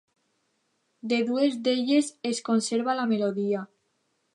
[1.11, 3.67] De dues d'elles es conserva la melodia.